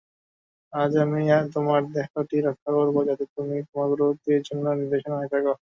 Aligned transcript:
আজ 0.73 0.91
আমি 1.03 1.21
তোমার 1.53 1.81
দেহটি 1.93 2.37
রক্ষা 2.41 2.71
করব 2.77 2.95
যাতে 3.09 3.25
তুমি 3.35 3.55
তোমার 3.61 3.89
পরবর্তীদের 3.91 4.41
জন্য 4.47 4.65
নিদর্শন 4.81 5.13
হয়ে 5.15 5.31
থাক। 5.33 5.45